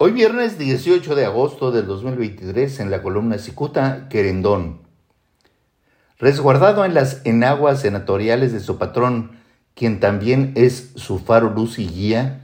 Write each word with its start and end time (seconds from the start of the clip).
Hoy 0.00 0.12
viernes 0.12 0.58
18 0.58 1.16
de 1.16 1.24
agosto 1.24 1.72
del 1.72 1.86
2023 1.86 2.78
en 2.78 2.92
la 2.92 3.02
columna 3.02 3.36
Cicuta, 3.38 4.06
Querendón. 4.08 4.82
Resguardado 6.20 6.84
en 6.84 6.94
las 6.94 7.20
enaguas 7.24 7.80
senatoriales 7.80 8.52
de 8.52 8.60
su 8.60 8.78
patrón, 8.78 9.32
quien 9.74 9.98
también 9.98 10.52
es 10.54 10.92
su 10.94 11.18
faro 11.18 11.50
luz 11.50 11.80
y 11.80 11.88
guía, 11.88 12.42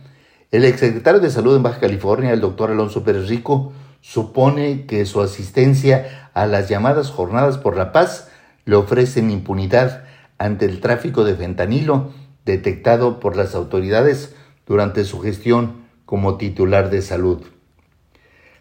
el 0.51 0.64
exsecretario 0.64 1.21
de 1.21 1.30
Salud 1.30 1.54
en 1.54 1.62
Baja 1.62 1.79
California, 1.79 2.32
el 2.32 2.40
doctor 2.40 2.72
Alonso 2.72 3.04
Pérez 3.04 3.29
Rico, 3.29 3.73
supone 4.00 4.86
que 4.86 5.07
su 5.07 5.23
asistencia 5.23 6.30
a 6.34 6.46
las 6.46 6.68
llamadas 6.68 7.11
jornadas 7.11 7.57
por 7.57 7.77
la 7.77 7.93
paz 7.93 8.30
le 8.64 8.75
ofrecen 8.75 9.30
impunidad 9.30 10.02
ante 10.39 10.64
el 10.64 10.80
tráfico 10.80 11.23
de 11.23 11.36
fentanilo 11.36 12.11
detectado 12.45 13.21
por 13.21 13.36
las 13.36 13.55
autoridades 13.55 14.34
durante 14.66 15.05
su 15.05 15.21
gestión 15.21 15.84
como 16.15 16.37
titular 16.37 16.91
de 16.91 17.03
salud. 17.03 17.43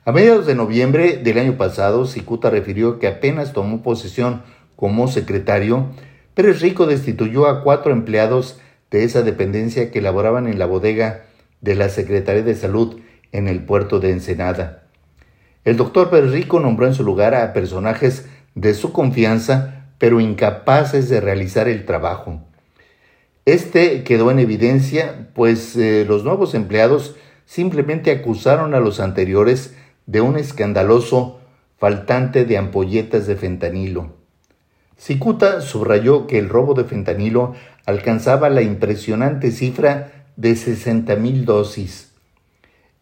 A 0.05 0.11
mediados 0.11 0.47
de 0.47 0.55
noviembre 0.55 1.17
del 1.17 1.37
año 1.37 1.55
pasado, 1.55 2.07
Cicuta 2.07 2.49
refirió 2.49 2.97
que 2.97 3.05
apenas 3.05 3.53
tomó 3.53 3.83
posesión 3.83 4.41
como 4.75 5.07
secretario, 5.07 5.91
Pérez 6.33 6.61
Rico 6.61 6.87
destituyó 6.87 7.45
a 7.45 7.61
cuatro 7.61 7.93
empleados 7.93 8.59
de 8.89 9.03
esa 9.03 9.21
dependencia 9.21 9.91
que 9.91 10.01
laboraban 10.01 10.47
en 10.47 10.57
la 10.57 10.65
bodega 10.65 11.25
de 11.61 11.75
la 11.75 11.89
Secretaría 11.89 12.41
de 12.41 12.55
Salud 12.55 12.99
en 13.31 13.47
el 13.47 13.63
puerto 13.63 13.99
de 13.99 14.09
Ensenada. 14.09 14.87
El 15.63 15.77
doctor 15.77 16.09
Pérez 16.09 16.31
Rico 16.31 16.59
nombró 16.59 16.87
en 16.87 16.95
su 16.95 17.03
lugar 17.03 17.35
a 17.35 17.53
personajes 17.53 18.25
de 18.55 18.73
su 18.73 18.91
confianza, 18.91 19.89
pero 19.99 20.19
incapaces 20.19 21.07
de 21.07 21.21
realizar 21.21 21.67
el 21.67 21.85
trabajo. 21.85 22.41
Este 23.45 24.03
quedó 24.03 24.31
en 24.31 24.39
evidencia, 24.39 25.29
pues 25.35 25.75
eh, 25.75 26.03
los 26.07 26.23
nuevos 26.23 26.55
empleados 26.55 27.15
simplemente 27.45 28.11
acusaron 28.11 28.73
a 28.73 28.79
los 28.79 28.99
anteriores 28.99 29.75
de 30.05 30.21
un 30.21 30.37
escandaloso 30.37 31.39
faltante 31.77 32.45
de 32.45 32.57
ampolletas 32.57 33.27
de 33.27 33.35
fentanilo. 33.35 34.13
Cicuta 34.97 35.61
subrayó 35.61 36.27
que 36.27 36.37
el 36.37 36.49
robo 36.49 36.73
de 36.73 36.85
fentanilo 36.85 37.55
alcanzaba 37.85 38.49
la 38.49 38.61
impresionante 38.61 39.51
cifra 39.51 40.27
de 40.35 40.55
60 40.55 41.15
mil 41.17 41.45
dosis. 41.45 42.13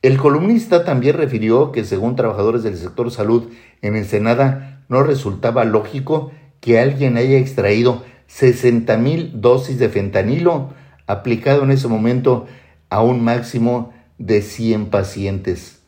El 0.02 0.18
columnista 0.18 0.84
también 0.84 1.16
refirió 1.16 1.72
que 1.72 1.84
según 1.84 2.16
trabajadores 2.16 2.64
del 2.64 2.76
sector 2.76 3.12
salud 3.12 3.50
en 3.84 3.96
Ensenada 3.96 4.84
no 4.90 5.04
resultaba 5.04 5.64
lógico 5.64 6.32
que 6.60 6.80
alguien 6.80 7.18
haya 7.18 7.38
extraído 7.38 8.04
60 8.28 8.98
mil 8.98 9.42
dosis 9.42 9.78
de 9.78 9.90
fentanilo 9.90 10.70
aplicado 11.06 11.64
en 11.64 11.72
ese 11.72 11.88
momento 11.88 12.48
a 12.90 13.04
un 13.04 13.24
máximo 13.24 13.94
de 14.26 14.42
100 14.42 14.88
pacientes. 14.88 15.80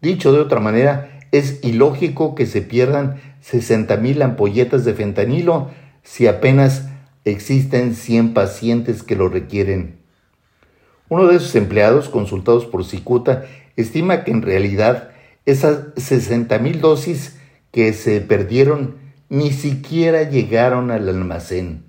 Dicho 0.00 0.32
de 0.32 0.40
otra 0.40 0.60
manera, 0.60 1.20
es 1.32 1.62
ilógico 1.62 2.34
que 2.34 2.46
se 2.46 2.62
pierdan 2.62 3.20
60 3.42 3.96
mil 3.98 4.22
ampolletas 4.22 4.84
de 4.84 4.94
fentanilo 4.94 5.70
si 6.02 6.26
apenas 6.26 6.88
existen 7.24 7.94
100 7.94 8.32
pacientes 8.32 9.02
que 9.02 9.16
lo 9.16 9.28
requieren. 9.28 9.98
Uno 11.10 11.26
de 11.26 11.36
esos 11.36 11.54
empleados, 11.54 12.08
consultados 12.08 12.66
por 12.66 12.84
Cicuta, 12.84 13.44
estima 13.76 14.24
que 14.24 14.30
en 14.30 14.42
realidad 14.42 15.10
esas 15.46 15.80
60 15.96 16.58
mil 16.58 16.80
dosis 16.80 17.36
que 17.70 17.92
se 17.92 18.20
perdieron 18.20 18.96
ni 19.28 19.52
siquiera 19.52 20.22
llegaron 20.22 20.90
al 20.90 21.08
almacén. 21.08 21.84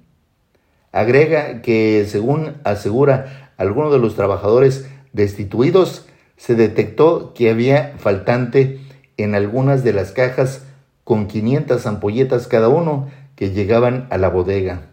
Agrega 0.92 1.62
que, 1.62 2.06
según 2.08 2.56
asegura 2.64 3.54
alguno 3.58 3.92
de 3.92 4.00
los 4.00 4.16
trabajadores 4.16 4.90
destituidos, 5.14 6.06
se 6.38 6.56
detectó 6.56 7.34
que 7.34 7.50
había 7.50 7.96
faltante 7.98 8.80
en 9.18 9.36
algunas 9.36 9.84
de 9.84 9.94
las 9.94 10.12
cajas 10.12 10.64
con 11.04 11.28
500 11.28 11.86
ampolletas 11.86 12.48
cada 12.48 12.70
uno 12.70 13.10
que 13.36 13.52
llegaban 13.52 14.08
a 14.10 14.18
la 14.18 14.30
bodega. 14.30 14.84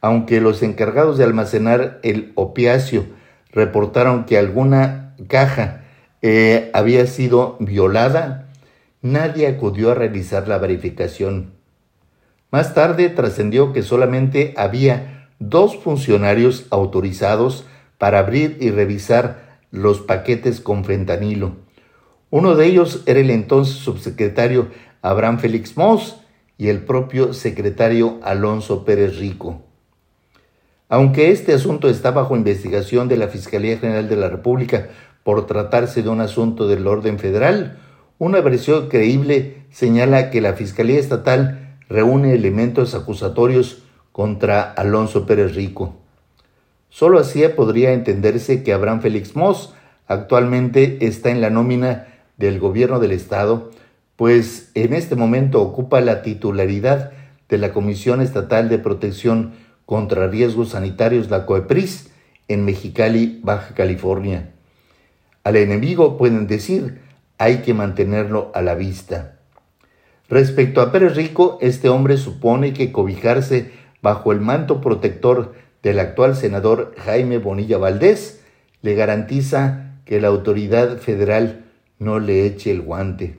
Aunque 0.00 0.40
los 0.40 0.62
encargados 0.62 1.16
de 1.16 1.24
almacenar 1.24 2.00
el 2.02 2.32
opiáceo 2.34 3.06
reportaron 3.52 4.24
que 4.24 4.36
alguna 4.36 5.14
caja 5.28 5.84
eh, 6.20 6.70
había 6.74 7.06
sido 7.06 7.56
violada, 7.60 8.48
nadie 9.00 9.46
acudió 9.46 9.92
a 9.92 9.94
realizar 9.94 10.48
la 10.48 10.58
verificación. 10.58 11.52
Más 12.50 12.74
tarde 12.74 13.08
trascendió 13.08 13.72
que 13.72 13.82
solamente 13.82 14.54
había 14.56 15.28
dos 15.38 15.76
funcionarios 15.76 16.66
autorizados 16.70 17.66
para 17.98 18.18
abrir 18.18 18.58
y 18.60 18.70
revisar 18.70 19.58
los 19.70 20.00
paquetes 20.00 20.60
con 20.60 20.84
fentanilo. 20.84 21.56
Uno 22.30 22.54
de 22.56 22.66
ellos 22.66 23.02
era 23.06 23.20
el 23.20 23.30
entonces 23.30 23.76
subsecretario 23.76 24.68
Abraham 25.02 25.38
Félix 25.38 25.76
Moss 25.76 26.16
y 26.58 26.68
el 26.68 26.84
propio 26.84 27.32
secretario 27.32 28.18
Alonso 28.22 28.84
Pérez 28.84 29.18
Rico. 29.18 29.62
Aunque 30.88 31.30
este 31.30 31.52
asunto 31.54 31.88
está 31.88 32.10
bajo 32.10 32.36
investigación 32.36 33.08
de 33.08 33.16
la 33.16 33.28
Fiscalía 33.28 33.78
General 33.78 34.08
de 34.08 34.16
la 34.16 34.28
República 34.28 34.88
por 35.22 35.46
tratarse 35.46 36.02
de 36.02 36.08
un 36.08 36.20
asunto 36.20 36.68
del 36.68 36.86
orden 36.86 37.18
federal, 37.18 37.78
una 38.18 38.40
versión 38.40 38.88
creíble 38.88 39.64
señala 39.70 40.30
que 40.30 40.40
la 40.40 40.52
Fiscalía 40.52 41.00
Estatal 41.00 41.78
reúne 41.88 42.34
elementos 42.34 42.94
acusatorios 42.94 43.82
contra 44.12 44.62
Alonso 44.62 45.26
Pérez 45.26 45.54
Rico. 45.54 45.96
Solo 46.94 47.18
así 47.18 47.42
podría 47.48 47.92
entenderse 47.92 48.62
que 48.62 48.72
Abraham 48.72 49.00
Félix 49.00 49.34
Moss 49.34 49.74
actualmente 50.06 51.04
está 51.04 51.30
en 51.30 51.40
la 51.40 51.50
nómina 51.50 52.06
del 52.36 52.60
gobierno 52.60 53.00
del 53.00 53.10
Estado, 53.10 53.72
pues 54.14 54.70
en 54.74 54.92
este 54.92 55.16
momento 55.16 55.60
ocupa 55.60 56.00
la 56.00 56.22
titularidad 56.22 57.10
de 57.48 57.58
la 57.58 57.72
Comisión 57.72 58.20
Estatal 58.20 58.68
de 58.68 58.78
Protección 58.78 59.54
contra 59.86 60.28
Riesgos 60.28 60.68
Sanitarios, 60.68 61.30
la 61.30 61.46
COEPRIS, 61.46 62.12
en 62.46 62.64
Mexicali, 62.64 63.40
Baja 63.42 63.74
California. 63.74 64.52
Al 65.42 65.56
enemigo 65.56 66.16
pueden 66.16 66.46
decir, 66.46 67.00
hay 67.38 67.62
que 67.62 67.74
mantenerlo 67.74 68.52
a 68.54 68.62
la 68.62 68.76
vista. 68.76 69.40
Respecto 70.28 70.80
a 70.80 70.92
Pérez 70.92 71.16
Rico, 71.16 71.58
este 71.60 71.88
hombre 71.88 72.18
supone 72.18 72.72
que 72.72 72.92
cobijarse 72.92 73.72
bajo 74.00 74.30
el 74.30 74.40
manto 74.40 74.80
protector 74.80 75.63
del 75.84 76.00
actual 76.00 76.34
senador 76.34 76.94
Jaime 77.04 77.38
Bonilla 77.38 77.78
Valdés 77.78 78.40
le 78.80 78.94
garantiza 78.94 79.98
que 80.06 80.20
la 80.20 80.28
autoridad 80.28 80.96
federal 80.96 81.66
no 81.98 82.18
le 82.18 82.46
eche 82.46 82.70
el 82.70 82.80
guante. 82.80 83.38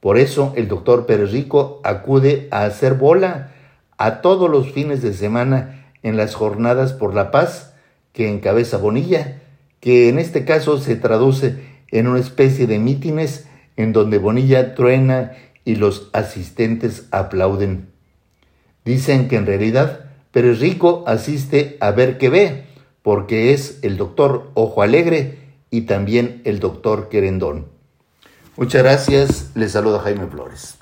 Por 0.00 0.18
eso 0.18 0.52
el 0.56 0.66
doctor 0.66 1.06
Pérez 1.06 1.30
Rico 1.30 1.80
acude 1.84 2.48
a 2.50 2.64
hacer 2.64 2.94
bola 2.94 3.52
a 3.96 4.20
todos 4.20 4.50
los 4.50 4.72
fines 4.72 5.02
de 5.02 5.14
semana 5.14 5.86
en 6.02 6.16
las 6.16 6.34
jornadas 6.34 6.92
por 6.92 7.14
la 7.14 7.30
paz 7.30 7.74
que 8.12 8.28
encabeza 8.28 8.76
Bonilla, 8.76 9.40
que 9.78 10.08
en 10.08 10.18
este 10.18 10.44
caso 10.44 10.78
se 10.78 10.96
traduce 10.96 11.60
en 11.92 12.08
una 12.08 12.18
especie 12.18 12.66
de 12.66 12.80
mítines 12.80 13.46
en 13.76 13.92
donde 13.92 14.18
Bonilla 14.18 14.74
truena 14.74 15.32
y 15.64 15.76
los 15.76 16.10
asistentes 16.12 17.06
aplauden. 17.12 17.88
Dicen 18.84 19.28
que 19.28 19.36
en 19.36 19.46
realidad 19.46 20.01
Pérez 20.32 20.60
Rico 20.60 21.04
asiste 21.06 21.76
a 21.80 21.90
ver 21.90 22.16
qué 22.16 22.30
ve, 22.30 22.64
porque 23.02 23.52
es 23.52 23.78
el 23.82 23.98
doctor 23.98 24.50
Ojo 24.54 24.80
Alegre 24.80 25.38
y 25.70 25.82
también 25.82 26.40
el 26.44 26.58
doctor 26.58 27.10
Querendón. 27.10 27.66
Muchas 28.56 28.82
gracias, 28.82 29.50
les 29.54 29.72
saluda 29.72 30.00
Jaime 30.00 30.26
Flores. 30.26 30.78